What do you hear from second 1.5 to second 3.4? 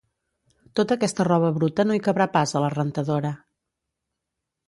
bruta no hi cabrà pas a la rentadora